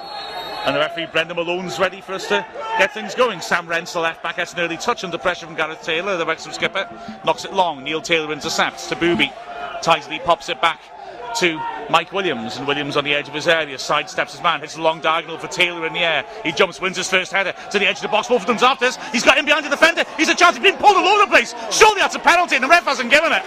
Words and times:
And 0.64 0.74
the 0.74 0.80
referee 0.80 1.06
Brendan 1.12 1.36
Malone's 1.36 1.78
ready 1.78 2.00
for 2.00 2.14
us 2.14 2.26
to 2.28 2.46
get 2.78 2.94
things 2.94 3.14
going. 3.14 3.42
Sam 3.42 3.66
Rents, 3.66 3.92
the 3.92 4.00
left 4.00 4.22
back, 4.22 4.36
has 4.36 4.54
an 4.54 4.60
early 4.60 4.78
touch 4.78 5.04
under 5.04 5.18
pressure 5.18 5.44
from 5.44 5.54
Gareth 5.54 5.82
Taylor, 5.82 6.16
the 6.16 6.24
Wrexham 6.24 6.52
skipper. 6.52 6.88
Knocks 7.24 7.44
it 7.44 7.52
long. 7.52 7.84
Neil 7.84 8.00
Taylor 8.00 8.32
intercepts 8.32 8.88
to 8.88 8.96
Booby. 8.96 9.30
Tightly 9.82 10.20
pops 10.20 10.48
it 10.48 10.62
back 10.62 10.80
to 11.36 11.60
Mike 11.90 12.12
Williams, 12.12 12.56
and 12.56 12.66
Williams 12.66 12.96
on 12.96 13.04
the 13.04 13.12
edge 13.12 13.28
of 13.28 13.34
his 13.34 13.46
area 13.46 13.76
sidesteps 13.76 14.32
his 14.32 14.42
man, 14.42 14.60
hits 14.60 14.76
a 14.76 14.80
long 14.80 15.00
diagonal 15.00 15.36
for 15.36 15.48
Taylor 15.48 15.86
in 15.86 15.92
the 15.92 15.98
air. 15.98 16.24
He 16.42 16.52
jumps, 16.52 16.80
wins 16.80 16.96
his 16.96 17.10
first 17.10 17.32
header 17.32 17.52
to 17.70 17.78
the 17.78 17.86
edge 17.86 17.96
of 17.96 18.02
the 18.02 18.08
box. 18.08 18.30
Wolverton's 18.30 18.62
after 18.62 18.86
this. 18.86 18.98
He's 19.12 19.22
got 19.22 19.36
him 19.36 19.44
behind 19.44 19.66
the 19.66 19.70
defender. 19.70 20.04
He's 20.16 20.28
a 20.28 20.34
chance. 20.34 20.56
He's 20.56 20.62
been 20.62 20.78
pulled 20.78 20.96
all 20.96 21.06
over 21.06 21.26
the 21.26 21.30
place. 21.30 21.54
Surely 21.70 22.00
that's 22.00 22.14
a 22.14 22.20
penalty, 22.20 22.54
and 22.54 22.64
the 22.64 22.68
ref 22.68 22.84
hasn't 22.84 23.10
given 23.10 23.32
it. 23.32 23.42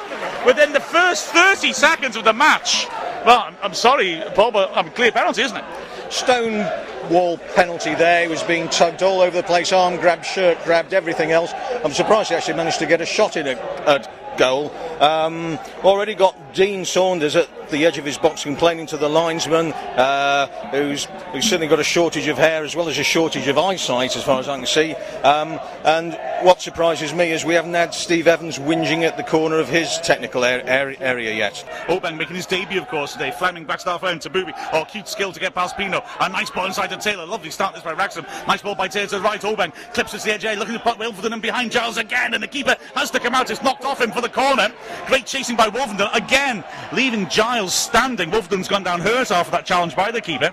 Within 0.45 0.73
the 0.73 0.79
first 0.79 1.27
30 1.27 1.73
seconds 1.73 2.15
of 2.15 2.25
the 2.25 2.33
match. 2.33 2.85
Well, 3.25 3.39
I'm, 3.39 3.55
I'm 3.63 3.73
sorry, 3.73 4.21
Paul, 4.35 4.51
but 4.51 4.71
I'm 4.75 4.91
clear 4.91 5.11
penalty, 5.11 5.41
isn't 5.41 5.57
it? 5.57 5.65
Stone 6.09 6.65
wall 7.09 7.37
penalty 7.55 7.95
there. 7.95 8.23
He 8.23 8.27
was 8.27 8.43
being 8.43 8.69
tugged 8.69 9.03
all 9.03 9.21
over 9.21 9.35
the 9.35 9.47
place, 9.47 9.71
arm 9.71 9.97
grabbed, 9.97 10.25
shirt 10.25 10.61
grabbed, 10.63 10.93
everything 10.93 11.31
else. 11.31 11.51
I'm 11.83 11.93
surprised 11.93 12.29
he 12.29 12.35
actually 12.35 12.55
managed 12.55 12.79
to 12.79 12.85
get 12.85 13.01
a 13.01 13.05
shot 13.05 13.37
in 13.37 13.47
at, 13.47 13.59
at 13.87 14.37
goal. 14.37 14.71
Um, 14.99 15.59
already 15.83 16.15
got 16.15 16.46
Dean 16.57 16.85
Saunders 16.85 17.35
at 17.35 17.69
the 17.69 17.85
edge 17.85 17.99
of 17.99 18.05
his 18.05 18.17
box 18.17 18.41
complaining 18.41 18.87
to 18.87 18.97
the 18.97 19.07
linesman, 19.07 19.73
uh, 19.73 20.47
who's, 20.71 21.05
who's 21.31 21.43
certainly 21.45 21.67
got 21.67 21.79
a 21.79 21.83
shortage 21.83 22.25
of 22.27 22.35
hair 22.35 22.63
as 22.63 22.75
well 22.75 22.89
as 22.89 22.97
a 22.97 23.03
shortage 23.03 23.47
of 23.47 23.59
eyesight, 23.59 24.15
as 24.15 24.23
far 24.23 24.39
as 24.39 24.47
I 24.47 24.57
can 24.57 24.65
see. 24.65 24.95
Um, 25.21 25.59
and 25.83 26.17
what 26.41 26.61
surprises 26.61 27.13
me 27.13 27.31
is 27.31 27.43
we 27.43 27.53
haven't 27.53 27.73
had 27.73 27.93
Steve 27.93 28.27
Evans 28.27 28.57
whinging 28.57 29.03
at 29.03 29.17
the 29.17 29.23
corner 29.23 29.59
of 29.59 29.69
his 29.69 29.99
technical 29.99 30.43
area, 30.43 30.97
area 30.99 31.33
yet. 31.33 31.63
Obeng 31.87 32.17
making 32.17 32.35
his 32.35 32.45
debut, 32.45 32.79
of 32.79 32.87
course, 32.87 33.13
today. 33.13 33.31
Fleming 33.31 33.65
back 33.65 33.81
half 33.81 34.01
to 34.01 34.29
Booby. 34.29 34.53
Oh, 34.73 34.85
cute 34.85 35.07
skill 35.07 35.31
to 35.31 35.39
get 35.39 35.53
past 35.53 35.77
Pino. 35.77 36.03
A 36.21 36.29
nice 36.29 36.49
ball 36.49 36.65
inside 36.65 36.87
to 36.87 36.97
Taylor. 36.97 37.25
Lovely 37.25 37.51
start 37.51 37.73
this 37.73 37.83
by 37.83 37.93
Wrexham. 37.93 38.25
Nice 38.47 38.61
ball 38.61 38.75
by 38.75 38.87
Taylor 38.87 39.07
to 39.07 39.17
the 39.17 39.21
right. 39.21 39.41
Obeng 39.41 39.73
clips 39.93 40.13
it 40.13 40.21
the 40.21 40.33
edge, 40.33 40.57
looking 40.57 40.73
to 40.73 40.79
put 40.79 40.97
Wilford 40.97 41.31
and 41.31 41.41
behind 41.41 41.71
Giles 41.71 41.97
again. 41.97 42.33
And 42.33 42.41
the 42.41 42.47
keeper 42.47 42.75
has 42.95 43.11
to 43.11 43.19
come 43.19 43.35
out. 43.35 43.51
It's 43.51 43.61
knocked 43.61 43.83
off 43.83 44.01
him 44.01 44.11
for 44.11 44.21
the 44.21 44.29
corner. 44.29 44.69
Great 45.07 45.25
chasing 45.25 45.55
by 45.55 45.67
Wolverton 45.67 46.07
again, 46.13 46.46
leaving 46.93 47.27
Giles 47.29 47.73
standing. 47.73 48.31
Wolverton's 48.31 48.67
gone 48.67 48.83
down 48.83 49.01
hurt 49.01 49.31
after 49.31 49.51
that 49.51 49.65
challenge 49.65 49.95
by 49.95 50.11
the 50.11 50.21
keeper. 50.21 50.51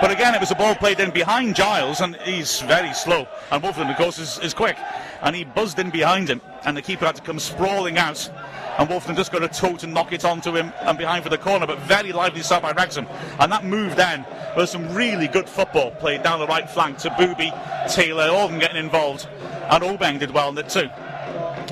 But 0.00 0.10
again, 0.10 0.34
it 0.34 0.40
was 0.40 0.50
a 0.50 0.54
ball 0.54 0.74
played 0.74 1.00
in 1.00 1.10
behind 1.10 1.54
Giles, 1.54 2.00
and 2.00 2.16
he's 2.16 2.60
very 2.60 2.92
slow. 2.94 3.26
And 3.50 3.62
Wolverton, 3.62 3.90
of 3.90 3.96
course, 3.96 4.18
is, 4.18 4.38
is 4.38 4.54
quick. 4.54 4.76
And 5.22 5.36
he 5.36 5.44
buzzed 5.44 5.78
in 5.78 5.90
behind 5.90 6.28
him, 6.28 6.40
and 6.64 6.76
the 6.76 6.82
keeper 6.82 7.06
had 7.06 7.16
to 7.16 7.22
come 7.22 7.38
sprawling 7.38 7.98
out. 7.98 8.30
And 8.78 8.88
Wolverton 8.88 9.16
just 9.16 9.32
got 9.32 9.42
a 9.42 9.48
toe 9.48 9.76
to 9.76 9.86
knock 9.86 10.12
it 10.12 10.24
onto 10.24 10.56
him 10.56 10.72
and 10.80 10.96
behind 10.96 11.22
for 11.22 11.28
the 11.28 11.38
corner, 11.38 11.66
but 11.66 11.78
very 11.80 12.12
lively 12.12 12.42
start 12.42 12.62
by 12.62 12.72
Wrexham. 12.72 13.06
And 13.38 13.52
that 13.52 13.64
move 13.64 13.94
then 13.96 14.24
was 14.56 14.70
some 14.70 14.94
really 14.94 15.28
good 15.28 15.48
football 15.48 15.90
played 15.90 16.22
down 16.22 16.40
the 16.40 16.46
right 16.46 16.68
flank 16.68 16.98
to 16.98 17.10
Booby, 17.18 17.52
Taylor, 17.88 18.30
all 18.30 18.46
of 18.46 18.50
them 18.50 18.60
getting 18.60 18.78
involved. 18.78 19.28
And 19.70 19.84
Obeng 19.84 20.18
did 20.18 20.30
well 20.30 20.48
in 20.48 20.58
it 20.58 20.68
too. 20.68 20.88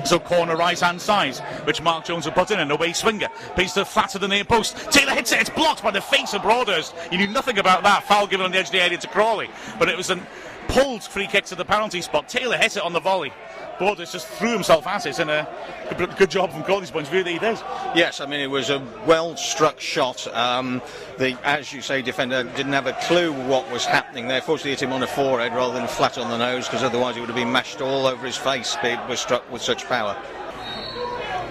So 0.05 0.19
corner 0.19 0.55
right 0.55 0.79
hand 0.79 1.01
side, 1.01 1.37
which 1.65 1.81
Mark 1.81 2.05
Jones 2.05 2.25
will 2.25 2.33
put 2.33 2.51
in, 2.51 2.59
and 2.59 2.71
away 2.71 2.93
swinger. 2.93 3.27
Piece 3.55 3.73
to 3.73 3.85
flat 3.85 4.09
to 4.11 4.19
the 4.19 4.27
near 4.27 4.43
post. 4.43 4.77
Taylor 4.91 5.13
hits 5.13 5.31
it, 5.31 5.41
it's 5.41 5.49
blocked 5.49 5.83
by 5.83 5.91
the 5.91 6.01
face 6.01 6.33
of 6.33 6.41
Broadhurst. 6.41 6.93
You 7.11 7.17
knew 7.17 7.27
nothing 7.27 7.59
about 7.59 7.83
that. 7.83 8.03
Foul 8.03 8.27
given 8.27 8.45
on 8.45 8.51
the 8.51 8.57
edge 8.57 8.67
of 8.67 8.71
the 8.71 8.81
area 8.81 8.97
to 8.97 9.07
Crawley. 9.07 9.49
But 9.77 9.89
it 9.89 9.97
was 9.97 10.09
a 10.09 10.19
pulled 10.67 11.03
free 11.03 11.27
kick 11.27 11.45
to 11.45 11.55
the 11.55 11.65
penalty 11.65 12.01
spot. 12.01 12.29
Taylor 12.29 12.57
hit 12.57 12.77
it 12.77 12.83
on 12.83 12.93
the 12.93 12.99
volley. 12.99 13.33
Broadhurst 13.79 14.11
just 14.11 14.27
threw 14.27 14.51
himself 14.51 14.85
at 14.85 15.05
it, 15.05 15.17
and 15.19 15.31
a 15.31 15.47
good, 15.97 16.15
good 16.17 16.29
job 16.29 16.51
from 16.51 16.63
Crawley's 16.63 16.91
point 16.91 17.07
of 17.07 17.13
view 17.13 17.23
that 17.23 17.31
he 17.31 17.39
did. 17.39 17.57
Yes, 17.95 18.19
I 18.19 18.25
mean, 18.25 18.41
it 18.41 18.49
was 18.49 18.69
a 18.69 18.85
well 19.07 19.37
struck 19.37 19.79
shot. 19.79 20.27
Um, 20.35 20.81
the, 21.17 21.37
as 21.45 21.71
you 21.71 21.81
say, 21.81 22.01
defender 22.01 22.43
didn't 22.43 22.73
have 22.73 22.87
a 22.87 22.93
clue 23.03 23.31
what 23.31 23.71
was 23.71 23.85
happening 23.85 24.27
there. 24.27 24.41
Fortunately, 24.41 24.71
hit 24.71 24.81
him 24.81 24.91
on 24.91 24.99
the 24.99 25.07
forehead 25.07 25.53
rather 25.53 25.73
than 25.73 25.87
flat 25.87 26.17
on 26.17 26.29
the 26.29 26.37
nose, 26.37 26.67
because 26.67 26.83
otherwise 26.83 27.15
he 27.15 27.21
would 27.21 27.29
have 27.29 27.37
been 27.37 27.51
mashed 27.51 27.81
all 27.81 28.05
over 28.05 28.25
his 28.25 28.37
face. 28.37 28.75
It 28.83 28.99
was 29.07 29.21
struck 29.21 29.49
with 29.49 29.61
such 29.61 29.85
power 29.85 30.15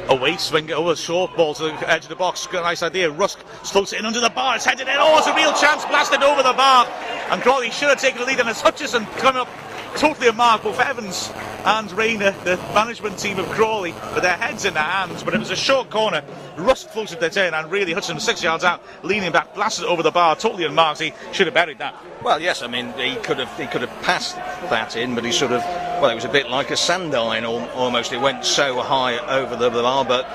away 0.08 0.36
swing 0.38 0.72
over 0.72 0.96
short 0.96 1.36
ball 1.36 1.52
to 1.54 1.64
the 1.64 1.90
edge 1.90 2.04
of 2.04 2.08
the 2.08 2.16
box. 2.16 2.46
A 2.50 2.54
nice 2.54 2.82
idea. 2.82 3.10
Rusk 3.10 3.38
floats 3.40 3.92
it 3.92 3.98
in 3.98 4.06
under 4.06 4.20
the 4.20 4.30
bar. 4.30 4.56
It's 4.56 4.64
headed 4.64 4.88
in. 4.88 4.96
Oh, 4.96 5.18
it's 5.18 5.26
a 5.26 5.34
real 5.34 5.52
chance. 5.52 5.84
Blasted 5.84 6.22
over 6.22 6.42
the 6.42 6.54
bar. 6.54 6.86
And 7.30 7.42
Crawley 7.42 7.70
should 7.70 7.88
have 7.88 8.00
taken 8.00 8.20
the 8.20 8.26
lead. 8.26 8.40
And 8.40 8.48
it's 8.48 8.60
Hutchison 8.60 9.04
coming 9.18 9.42
up 9.42 9.48
totally 9.96 10.28
a 10.28 10.32
mark. 10.32 10.62
Both 10.62 10.80
Evans 10.80 11.32
and 11.64 11.90
Rayner, 11.92 12.32
the 12.44 12.56
management 12.74 13.18
team 13.18 13.38
of 13.38 13.48
Crawley, 13.50 13.92
with 14.14 14.22
their 14.22 14.36
heads 14.36 14.64
in 14.64 14.74
their 14.74 14.82
hands. 14.82 15.22
But 15.22 15.34
it 15.34 15.38
was 15.38 15.50
a 15.50 15.56
short 15.56 15.90
corner. 15.90 16.22
Rusk 16.56 16.88
floated 16.88 17.22
it 17.22 17.36
in, 17.36 17.54
and 17.54 17.70
really 17.70 17.92
Hudson, 17.92 18.20
six 18.20 18.42
yards 18.42 18.64
out, 18.64 18.82
leaning 19.02 19.32
back, 19.32 19.54
blasted 19.54 19.84
over 19.84 20.02
the 20.02 20.10
bar, 20.10 20.36
totally 20.36 20.64
unmarked. 20.64 21.00
He 21.00 21.12
should 21.32 21.46
have 21.46 21.54
buried 21.54 21.78
that. 21.78 21.94
Well, 22.22 22.40
yes, 22.40 22.62
I 22.62 22.66
mean 22.66 22.92
he 22.94 23.16
could 23.16 23.38
have 23.38 23.56
he 23.58 23.66
could 23.66 23.82
have 23.82 24.02
passed 24.02 24.36
that 24.36 24.96
in, 24.96 25.14
but 25.14 25.24
he 25.24 25.32
sort 25.32 25.52
of 25.52 25.62
well, 26.00 26.10
it 26.10 26.14
was 26.14 26.24
a 26.24 26.28
bit 26.28 26.50
like 26.50 26.70
a 26.70 26.74
sandine 26.74 27.46
almost. 27.74 28.12
It 28.12 28.20
went 28.20 28.44
so 28.44 28.80
high 28.80 29.18
over 29.18 29.56
the 29.56 29.70
bar, 29.70 30.04
but 30.04 30.26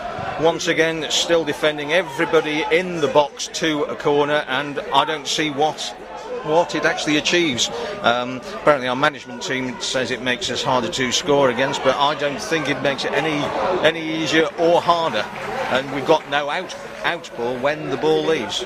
once 0.41 0.67
again, 0.67 1.05
still 1.09 1.45
defending 1.45 1.93
everybody 1.93 2.65
in 2.71 3.01
the 3.01 3.07
box 3.07 3.47
to 3.53 3.83
a 3.83 3.95
corner, 3.95 4.43
and 4.47 4.79
I 4.93 5.05
don't 5.05 5.27
see 5.27 5.49
what 5.49 5.95
what 6.43 6.75
it 6.75 6.85
actually 6.85 7.17
achieves. 7.17 7.69
Um, 8.01 8.37
apparently, 8.55 8.87
our 8.87 8.95
management 8.95 9.43
team 9.43 9.79
says 9.81 10.11
it 10.11 10.21
makes 10.21 10.49
us 10.49 10.63
harder 10.63 10.89
to 10.89 11.11
score 11.11 11.49
against, 11.49 11.83
but 11.83 11.95
I 11.95 12.15
don't 12.15 12.41
think 12.41 12.69
it 12.69 12.81
makes 12.81 13.05
it 13.05 13.13
any 13.13 13.43
any 13.85 14.23
easier 14.23 14.47
or 14.59 14.81
harder. 14.81 15.25
And 15.71 15.91
we've 15.93 16.05
got 16.05 16.29
no 16.29 16.49
out 16.49 16.75
out 17.03 17.29
ball 17.37 17.57
when 17.57 17.89
the 17.89 17.97
ball 17.97 18.25
leaves. 18.25 18.65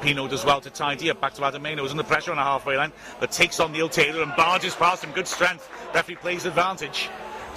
Pino 0.00 0.28
does 0.28 0.44
well 0.44 0.60
to 0.60 0.68
tidy 0.68 1.10
up 1.10 1.20
back 1.20 1.32
to 1.34 1.40
Ademeno, 1.40 1.78
who's 1.78 1.90
under 1.90 2.02
pressure 2.02 2.30
on 2.30 2.36
the 2.36 2.42
halfway 2.42 2.76
line, 2.76 2.92
but 3.20 3.30
takes 3.30 3.58
on 3.58 3.72
Neil 3.72 3.88
Taylor 3.88 4.22
and 4.22 4.36
barges 4.36 4.74
past 4.74 5.02
him. 5.02 5.12
Good 5.12 5.26
strength. 5.26 5.66
Referee 5.94 6.16
plays 6.16 6.44
advantage. 6.44 7.08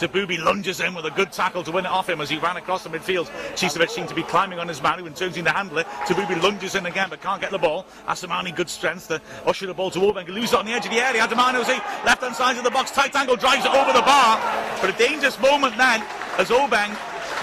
Booby 0.05 0.35
lunges 0.35 0.81
in 0.81 0.93
with 0.93 1.05
a 1.05 1.11
good 1.11 1.31
tackle 1.31 1.63
to 1.63 1.71
win 1.71 1.85
it 1.85 1.91
off 1.91 2.09
him 2.09 2.19
as 2.19 2.29
he 2.29 2.37
ran 2.37 2.57
across 2.57 2.83
the 2.83 2.89
midfield. 2.89 3.27
Cisevich 3.55 3.89
seemed 3.89 4.09
to 4.09 4.15
be 4.15 4.23
climbing 4.23 4.59
on 4.59 4.67
his 4.67 4.81
man, 4.81 4.99
who 4.99 5.09
turns 5.11 5.37
into 5.37 5.51
handler. 5.51 5.85
Booby 6.09 6.35
lunges 6.35 6.75
in 6.75 6.85
again 6.85 7.07
but 7.09 7.21
can't 7.21 7.39
get 7.39 7.51
the 7.51 7.57
ball. 7.57 7.85
Asomani, 8.07 8.53
good 8.53 8.69
strength 8.69 9.07
to 9.07 9.21
usher 9.45 9.65
the 9.65 9.73
ball 9.73 9.89
to 9.91 9.99
Obeng. 9.99 10.27
Loses 10.27 10.51
it 10.53 10.59
on 10.59 10.65
the 10.65 10.73
edge 10.73 10.85
of 10.85 10.91
the 10.91 10.99
area. 10.99 11.21
Ademeno's 11.21 11.69
left 12.05 12.21
hand 12.21 12.35
side 12.35 12.57
of 12.57 12.65
the 12.65 12.71
box. 12.71 12.91
Tight 12.91 13.15
angle 13.15 13.37
drives 13.37 13.65
it 13.65 13.71
over 13.73 13.93
the 13.93 14.01
bar. 14.01 14.37
But 14.81 14.89
a 14.89 14.97
dangerous 14.97 15.39
moment 15.39 15.77
then 15.77 16.03
as 16.37 16.49
Obeng 16.49 16.95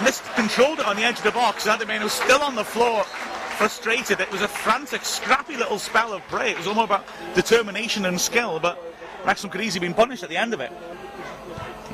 miscontrolled 0.05 0.81
it 0.81 0.87
on 0.87 0.97
the 0.97 1.03
edge 1.03 1.19
of 1.19 1.25
the 1.25 1.31
box. 1.31 1.67
Ademeno's 1.67 2.13
still 2.13 2.43
on 2.43 2.55
the 2.55 2.65
floor 2.65 3.05
frustrated. 3.55 4.21
It 4.21 4.31
was 4.33 4.43
a 4.43 4.49
frantic, 4.49 5.05
scrappy 5.05 5.57
little 5.57 5.79
spell 5.79 6.13
of 6.13 6.23
play. 6.29 6.51
It 6.51 6.59
was 6.59 6.67
all 6.67 6.83
about 6.83 7.07
determination 7.35 8.05
and 8.07 8.21
skill, 8.21 8.59
but 8.59 8.83
Wrexham 9.25 9.49
could 9.49 9.61
easily 9.61 9.87
have 9.87 9.97
been 9.97 10.05
punished 10.05 10.23
at 10.23 10.29
the 10.29 10.37
end 10.37 10.53
of 10.53 10.61
it. 10.61 10.73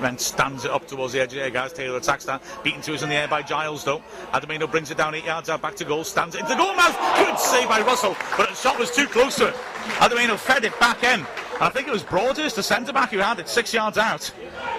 Then 0.01 0.17
stands 0.19 0.65
it 0.65 0.71
up 0.71 0.87
towards 0.87 1.13
the 1.13 1.21
edge 1.21 1.33
of 1.33 1.37
the 1.37 1.43
air, 1.43 1.51
guys. 1.51 1.73
Taylor 1.73 1.99
attacks 1.99 2.25
that. 2.25 2.43
Beaten 2.63 2.81
to 2.83 2.95
us 2.95 3.03
in 3.03 3.09
the 3.09 3.15
air 3.15 3.29
by 3.29 3.43
Giles, 3.43 3.85
though. 3.85 4.03
Ademeno 4.33 4.71
brings 4.71 4.91
it 4.91 4.97
down 4.97 5.15
eight 5.15 5.25
yards 5.25 5.51
out, 5.51 5.61
back 5.61 5.77
to 5.77 5.85
goal. 5.85 6.05
Stands 6.05 6.35
it 6.35 6.41
into 6.41 6.53
the 6.53 6.59
goal 6.59 6.75
mouth. 6.75 6.97
Good 7.19 7.39
save 7.39 7.69
by 7.69 7.81
Russell, 7.81 8.17
but 8.37 8.49
the 8.49 8.55
shot 8.55 8.79
was 8.79 8.91
too 8.91 9.07
close 9.07 9.37
to 9.37 9.49
it. 9.49 9.55
Ademeno 9.99 10.39
fed 10.39 10.65
it 10.65 10.79
back 10.81 11.03
in. 11.03 11.21
And 11.21 11.69
I 11.69 11.69
think 11.69 11.87
it 11.87 11.93
was 11.93 12.03
Broadhurst, 12.03 12.57
the 12.57 12.63
centre 12.63 12.93
back, 12.93 13.11
who 13.11 13.19
had 13.19 13.39
it 13.39 13.49
six 13.49 13.75
yards 13.75 13.99
out. 13.99 14.33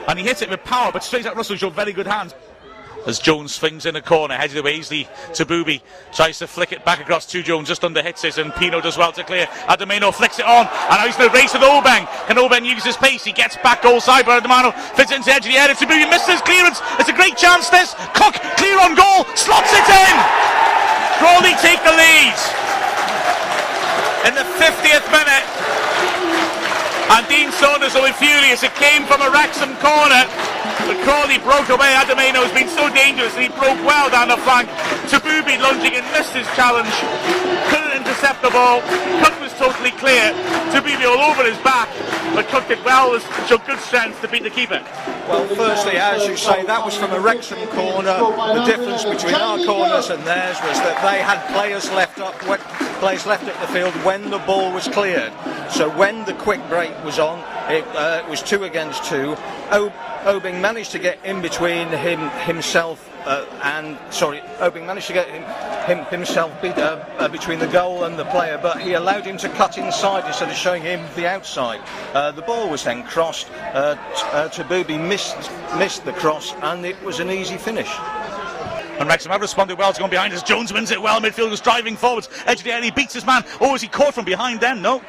And 0.07 0.17
he 0.17 0.25
hit 0.25 0.41
it 0.41 0.49
with 0.49 0.63
power, 0.63 0.91
but 0.91 1.03
straight 1.03 1.25
at 1.27 1.35
Russell 1.35 1.55
showed 1.55 1.73
very 1.73 1.93
good 1.93 2.07
hands 2.07 2.33
as 3.05 3.19
Jones 3.19 3.53
swings 3.53 3.85
in 3.85 3.95
a 3.95 4.01
corner, 4.01 4.35
headed 4.35 4.57
away 4.57 4.75
easily 4.75 5.07
to 5.33 5.45
Booby. 5.45 5.81
Tries 6.13 6.39
to 6.39 6.47
flick 6.47 6.71
it 6.71 6.85
back 6.85 6.99
across 6.99 7.25
to 7.27 7.41
Jones, 7.41 7.67
just 7.67 7.83
under 7.83 8.01
hits 8.01 8.23
it, 8.23 8.37
and 8.37 8.53
Pino 8.55 8.81
does 8.81 8.97
well 8.97 9.11
to 9.13 9.23
clear. 9.23 9.45
Ademeno 9.67 10.13
flicks 10.13 10.39
it 10.39 10.45
on, 10.45 10.67
and 10.67 10.97
now 10.97 11.05
he's 11.05 11.15
in 11.15 11.23
the 11.23 11.29
race 11.29 11.53
with 11.53 11.63
Obeng. 11.63 12.05
Can 12.27 12.37
Obeng 12.37 12.65
use 12.65 12.83
his 12.83 12.97
pace? 12.97 13.23
He 13.23 13.31
gets 13.31 13.57
back 13.57 13.81
goal 13.81 14.01
side, 14.01 14.25
but 14.25 14.43
Ademeno 14.43 14.73
fits 14.95 15.11
into 15.11 15.25
the 15.25 15.33
edge 15.33 15.45
of 15.45 15.51
the 15.51 15.57
area 15.57 15.75
to 15.75 15.87
Booby, 15.87 16.05
misses 16.05 16.41
clearance. 16.41 16.81
It's 16.99 17.09
a 17.09 17.13
great 17.13 17.37
chance, 17.37 17.69
this. 17.69 17.93
Cook, 18.13 18.35
clear 18.57 18.79
on 18.79 18.95
goal, 18.95 19.25
slots 19.35 19.71
it 19.73 19.87
in. 19.89 20.15
Crawley 21.17 21.53
take 21.61 21.81
the 21.83 21.93
lead. 21.93 22.37
In 24.25 24.33
the 24.37 24.45
50th 24.61 25.05
minute, 25.09 25.45
and 27.11 27.27
Dean 27.27 27.51
Saunders 27.51 27.95
are 27.95 28.07
furious. 28.13 28.63
It 28.63 28.73
came 28.75 29.03
from 29.03 29.21
a 29.21 29.29
Wrexham 29.29 29.75
corner. 29.83 30.23
But 30.85 30.97
Crawley 31.03 31.37
broke 31.39 31.69
away. 31.69 31.93
Ademeno 31.97 32.45
has 32.45 32.53
been 32.53 32.69
so 32.69 32.89
dangerous 32.93 33.33
and 33.33 33.43
he 33.43 33.51
broke 33.57 33.79
well 33.85 34.09
down 34.09 34.29
the 34.29 34.37
flank. 34.45 34.69
Tabubi 35.09 35.59
lunging 35.59 35.95
and 35.97 36.05
missed 36.13 36.33
his 36.33 36.47
challenge. 36.53 36.91
Couldn't 37.69 37.97
intercept 37.97 38.41
the 38.41 38.49
ball. 38.49 38.81
Cook 39.23 39.35
was 39.41 39.53
totally 39.57 39.91
clear. 39.97 40.33
Tabubi 40.69 41.05
all 41.05 41.31
over 41.31 41.43
his 41.43 41.57
back. 41.65 41.89
But 42.33 42.47
Cook 42.47 42.67
did 42.67 42.83
well, 42.85 43.17
showed 43.47 43.65
good 43.65 43.79
strength 43.79 44.21
to 44.21 44.27
beat 44.27 44.43
the 44.43 44.49
keeper. 44.49 44.81
Well, 45.27 45.47
firstly, 45.55 45.97
as 45.97 46.27
you 46.27 46.37
say, 46.37 46.63
that 46.65 46.85
was 46.85 46.95
from 46.95 47.11
a 47.11 47.19
Wrexham 47.19 47.59
corner. 47.69 48.17
The 48.55 48.63
difference 48.65 49.03
between 49.03 49.35
our 49.35 49.57
corners 49.65 50.09
and 50.09 50.23
theirs 50.23 50.57
was 50.63 50.77
that 50.79 51.01
they 51.03 51.21
had 51.21 51.39
players 51.53 51.89
left 51.91 52.19
up, 52.19 52.37
players 53.01 53.25
left 53.25 53.47
at 53.47 53.59
the 53.59 53.73
field 53.73 53.93
when 54.05 54.29
the 54.29 54.37
ball 54.39 54.71
was 54.71 54.87
cleared. 54.87 55.33
So 55.71 55.89
when 55.97 56.23
the 56.25 56.35
quick 56.35 56.61
break 56.69 56.93
was 57.03 57.17
on, 57.17 57.39
it, 57.67 57.83
uh, 57.95 58.21
it 58.23 58.29
was 58.29 58.43
two 58.43 58.63
against 58.63 59.03
two. 59.05 59.35
Obeng 60.23 60.61
managed 60.61 60.91
to 60.91 60.99
get 60.99 61.17
in 61.25 61.41
between 61.41 61.87
him 61.87 62.29
himself 62.45 63.11
uh, 63.25 63.45
and 63.63 63.97
sorry, 64.11 64.39
Obeng 64.59 64.85
managed 64.85 65.07
to 65.07 65.13
get 65.13 65.27
him, 65.29 65.43
him 65.85 66.05
himself 66.05 66.59
beat, 66.61 66.77
uh, 66.77 67.03
uh, 67.17 67.27
between 67.27 67.59
the 67.59 67.67
goal 67.67 68.03
and 68.03 68.17
the 68.17 68.25
player, 68.25 68.59
but 68.61 68.79
he 68.81 68.93
allowed 68.93 69.25
him 69.25 69.37
to 69.37 69.49
cut 69.49 69.77
inside 69.77 70.25
instead 70.27 70.49
of 70.49 70.55
showing 70.55 70.81
him 70.81 71.03
the 71.15 71.27
outside. 71.27 71.81
Uh, 72.13 72.31
the 72.31 72.41
ball 72.41 72.69
was 72.69 72.83
then 72.83 73.03
crossed. 73.03 73.49
Uh, 73.73 73.95
t- 73.95 74.01
uh, 74.31 74.49
Tabubi 74.49 74.99
missed 74.99 75.51
missed 75.77 76.03
the 76.05 76.13
cross, 76.13 76.53
and 76.61 76.85
it 76.85 77.01
was 77.03 77.19
an 77.19 77.29
easy 77.29 77.57
finish. 77.57 77.89
And 79.01 79.09
Wrexham 79.09 79.31
have 79.31 79.41
responded 79.41 79.77
well 79.77 79.91
to 79.91 79.99
going 79.99 80.11
behind 80.11 80.31
as 80.31 80.43
Jones 80.43 80.71
wins 80.71 80.91
it 80.91 81.01
well. 81.01 81.19
Midfield 81.19 81.49
was 81.49 81.59
driving 81.59 81.97
forwards. 81.97 82.29
Edge 82.45 82.59
of 82.59 82.63
the 82.63 82.71
area, 82.71 82.85
he 82.85 82.91
beats 82.91 83.13
his 83.13 83.25
man. 83.25 83.43
Oh, 83.59 83.73
is 83.73 83.81
he 83.81 83.87
caught 83.87 84.13
from 84.13 84.25
behind 84.25 84.59
then? 84.59 84.81
No. 84.81 85.01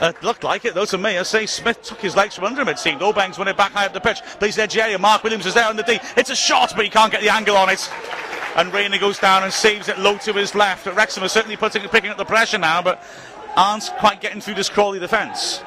Uh, 0.00 0.12
looked 0.22 0.44
like 0.44 0.64
it 0.64 0.74
though 0.74 0.84
to 0.84 0.96
me. 0.96 1.18
I 1.18 1.24
say 1.24 1.46
Smith 1.46 1.82
took 1.82 2.00
his 2.00 2.14
legs 2.14 2.36
from 2.36 2.44
under 2.44 2.62
him, 2.62 2.68
it 2.68 2.78
seemed. 2.78 3.02
Obeng's 3.02 3.36
won 3.36 3.48
it 3.48 3.56
back 3.56 3.72
high 3.72 3.86
up 3.86 3.92
the 3.92 4.00
pitch. 4.00 4.22
Plays 4.38 4.56
edge 4.58 4.76
area. 4.76 4.98
Mark 4.98 5.24
Williams 5.24 5.46
is 5.46 5.54
there 5.54 5.68
on 5.68 5.76
the 5.76 5.82
D. 5.82 5.98
It's 6.16 6.30
a 6.30 6.36
shot, 6.36 6.72
but 6.76 6.84
he 6.84 6.90
can't 6.90 7.10
get 7.10 7.22
the 7.22 7.28
angle 7.28 7.56
on 7.56 7.68
it. 7.70 7.90
And 8.56 8.72
Rayner 8.72 8.98
goes 8.98 9.18
down 9.18 9.42
and 9.42 9.52
saves 9.52 9.88
it 9.88 9.98
low 9.98 10.16
to 10.18 10.32
his 10.32 10.54
left. 10.54 10.84
But 10.84 10.94
Wrexham 10.94 11.24
are 11.24 11.28
certainly 11.28 11.56
putting, 11.56 11.82
picking 11.88 12.10
up 12.10 12.16
the 12.16 12.24
pressure 12.24 12.58
now, 12.58 12.82
but 12.82 13.02
aren't 13.56 13.90
quite 13.98 14.20
getting 14.20 14.40
through 14.40 14.54
this 14.54 14.68
Crawley 14.68 15.00
defence. 15.00 15.60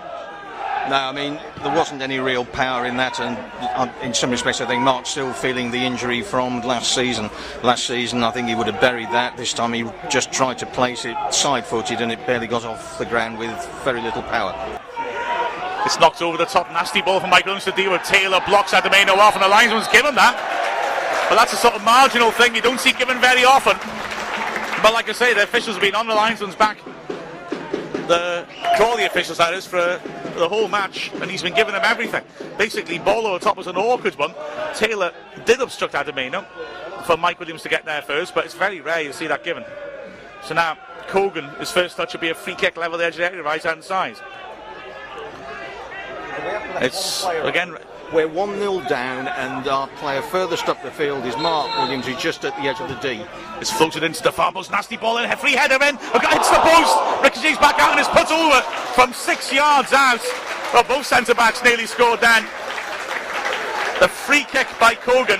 No, 0.89 0.95
I 0.95 1.11
mean 1.11 1.37
there 1.63 1.75
wasn't 1.75 2.01
any 2.01 2.19
real 2.19 2.45
power 2.45 2.85
in 2.85 2.95
that, 2.95 3.19
and 3.19 3.37
uh, 3.61 3.91
in 4.01 4.13
some 4.13 4.31
respects, 4.31 4.61
I 4.61 4.65
think 4.65 4.81
Mark's 4.83 5.09
still 5.09 5.33
feeling 5.33 5.69
the 5.69 5.77
injury 5.77 6.21
from 6.21 6.61
last 6.61 6.95
season. 6.95 7.29
Last 7.61 7.87
season, 7.87 8.23
I 8.23 8.31
think 8.31 8.47
he 8.47 8.55
would 8.55 8.67
have 8.67 8.79
buried 8.79 9.09
that. 9.09 9.35
This 9.35 9.51
time, 9.51 9.73
he 9.73 9.83
just 10.09 10.31
tried 10.31 10.57
to 10.59 10.65
place 10.65 11.03
it 11.03 11.17
side-footed, 11.29 11.99
and 11.99 12.09
it 12.09 12.25
barely 12.25 12.47
got 12.47 12.63
off 12.63 12.97
the 12.97 13.05
ground 13.05 13.37
with 13.37 13.51
very 13.83 14.01
little 14.01 14.23
power. 14.23 14.55
It's 15.85 15.99
knocked 15.99 16.21
over 16.21 16.37
the 16.37 16.45
top, 16.45 16.71
nasty 16.71 17.01
ball 17.01 17.19
from 17.19 17.31
Michael 17.31 17.59
to 17.59 17.71
deal 17.71 17.91
with 17.91 18.03
Taylor 18.03 18.39
blocks 18.47 18.71
Ademeno 18.71 19.17
off, 19.17 19.35
and 19.35 19.43
the 19.43 19.49
linesman's 19.49 19.89
given 19.89 20.15
that. 20.15 20.35
But 21.27 21.35
that's 21.35 21.51
a 21.51 21.57
sort 21.57 21.73
of 21.73 21.83
marginal 21.83 22.31
thing 22.31 22.55
you 22.55 22.61
don't 22.61 22.79
see 22.79 22.93
given 22.93 23.19
very 23.19 23.43
often. 23.43 23.75
But 24.81 24.93
like 24.93 25.09
I 25.09 25.11
say, 25.11 25.33
the 25.33 25.43
officials 25.43 25.75
have 25.75 25.81
been 25.81 25.95
on 25.95 26.07
the 26.07 26.15
linesman's 26.15 26.55
back. 26.55 26.77
Uh, 28.09 28.45
the 28.45 28.47
Crawley 28.77 29.05
officials, 29.05 29.37
that 29.37 29.53
is, 29.53 29.65
for 29.65 29.99
the 30.37 30.47
whole 30.47 30.67
match, 30.67 31.11
and 31.15 31.29
he's 31.29 31.41
been 31.41 31.53
giving 31.53 31.73
them 31.73 31.83
everything. 31.83 32.23
Basically, 32.57 32.99
over 32.99 33.39
top 33.39 33.57
was 33.57 33.67
an 33.67 33.75
awkward 33.75 34.15
one. 34.15 34.33
Taylor 34.73 35.11
did 35.45 35.59
obstruct 35.59 35.93
Ademeno 35.93 36.45
for 37.03 37.17
Mike 37.17 37.39
Williams 37.39 37.63
to 37.63 37.69
get 37.69 37.85
there 37.85 38.01
first, 38.01 38.33
but 38.33 38.45
it's 38.45 38.53
very 38.53 38.79
rare 38.81 39.01
you 39.01 39.13
see 39.13 39.27
that 39.27 39.43
given. 39.43 39.65
So 40.43 40.53
now, 40.53 40.77
Cogan, 41.07 41.49
his 41.59 41.71
first 41.71 41.97
touch 41.97 42.13
will 42.13 42.21
be 42.21 42.29
a 42.29 42.35
free 42.35 42.55
kick 42.55 42.77
level 42.77 42.97
the 42.97 43.05
edge 43.05 43.15
of 43.15 43.19
the 43.19 43.25
area, 43.25 43.43
right 43.43 43.63
hand 43.63 43.83
side. 43.83 44.17
It's, 46.79 47.25
again, 47.25 47.75
we're 48.13 48.27
1 48.27 48.57
0 48.57 48.81
down, 48.87 49.27
and 49.27 49.67
our 49.67 49.87
player 49.99 50.21
furthest 50.21 50.69
up 50.69 50.81
the 50.83 50.91
field 50.91 51.25
is 51.25 51.35
Mark 51.37 51.75
Williams, 51.77 52.05
who's 52.05 52.17
just 52.17 52.45
at 52.45 52.55
the 52.57 52.63
edge 52.63 52.79
of 52.79 52.89
the 52.89 52.95
D. 52.95 53.21
It's 53.59 53.71
floated 53.71 54.03
into 54.03 54.23
the 54.23 54.31
far 54.31 54.51
post, 54.51 54.71
nasty 54.71 54.97
ball 54.97 55.17
in, 55.17 55.29
a 55.29 55.35
free 55.35 55.53
header 55.53 55.75
in, 55.83 55.97
hits 55.97 56.49
the 56.49 56.59
post, 56.59 57.23
ricochets 57.23 57.57
back 57.59 57.79
out 57.79 57.91
and 57.91 57.99
is 57.99 58.07
put 58.07 58.31
over 58.31 58.61
from 58.93 59.13
six 59.13 59.51
yards 59.51 59.93
out. 59.93 60.21
Well, 60.73 60.83
both 60.83 61.05
centre 61.05 61.35
backs 61.35 61.63
nearly 61.63 61.85
scored 61.85 62.21
then. 62.21 62.43
The 63.99 64.07
free 64.07 64.43
kick 64.43 64.67
by 64.79 64.95
Cogan. 64.95 65.39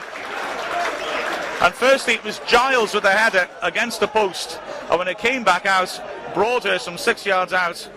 And 1.62 1.74
firstly, 1.74 2.14
it 2.14 2.24
was 2.24 2.40
Giles 2.48 2.94
with 2.94 3.04
the 3.04 3.12
header 3.12 3.50
against 3.62 4.00
the 4.00 4.08
post. 4.08 4.60
And 4.90 5.00
when 5.00 5.08
it 5.08 5.18
came 5.18 5.44
back 5.44 5.66
out, 5.66 6.02
Broadhurst 6.34 6.86
from 6.86 6.98
six 6.98 7.26
yards 7.26 7.54
out 7.54 7.90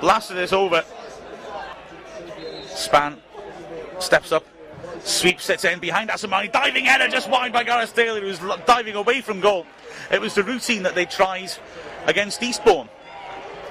blasted 0.00 0.36
it 0.36 0.52
over. 0.52 0.84
Spann 2.66 3.16
steps 3.98 4.32
up, 4.32 4.44
sweeps 5.00 5.50
it 5.50 5.64
in 5.64 5.78
behind 5.78 6.10
Asamoah, 6.10 6.52
diving 6.52 6.84
header 6.84 7.08
just 7.08 7.30
wide 7.30 7.52
by 7.52 7.64
Gareth 7.64 7.94
Taylor, 7.94 8.20
who 8.20 8.26
was 8.26 8.40
diving 8.66 8.94
away 8.94 9.20
from 9.20 9.40
goal. 9.40 9.66
It 10.10 10.20
was 10.20 10.34
the 10.34 10.42
routine 10.42 10.82
that 10.84 10.94
they 10.94 11.06
tried 11.06 11.50
against 12.06 12.42
Eastbourne. 12.42 12.88